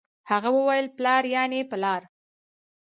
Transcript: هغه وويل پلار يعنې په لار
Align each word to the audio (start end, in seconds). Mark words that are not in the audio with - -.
هغه 0.31 0.49
وويل 0.57 0.87
پلار 0.97 1.23
يعنې 1.35 1.61
په 1.69 1.77
لار 1.83 2.01